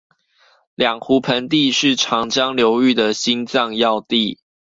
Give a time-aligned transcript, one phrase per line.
[0.73, 4.39] 兩湖盆地是長江流域的心臟要地